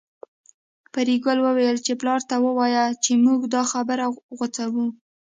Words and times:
پري 0.93 1.15
ګلې 1.23 1.41
وويل 1.47 1.77
چې 1.85 1.93
پلار 2.01 2.21
ته 2.29 2.35
ووايه 2.45 2.85
چې 3.03 3.11
موږ 3.25 3.41
دا 3.53 3.61
خبره 3.71 4.05
غوڅوو 4.37 4.85